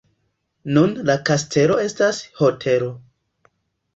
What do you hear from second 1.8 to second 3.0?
estas hotelo.